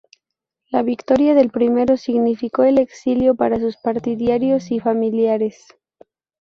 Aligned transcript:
La 0.71 0.81
victoria 0.81 1.35
del 1.35 1.51
primero 1.51 1.95
significo 1.95 2.63
el 2.63 2.79
exilio 2.79 3.35
para 3.35 3.59
sus 3.59 3.77
partidarios 3.77 4.71
y 4.71 4.79
familiares. 4.79 5.63